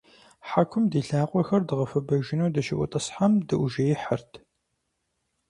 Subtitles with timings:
[0.49, 4.31] Хьэкум ди лъакъуэхэр дгъэхуэбэжыну дыщыӏутӀысхьэм, дыӏужеихьырт.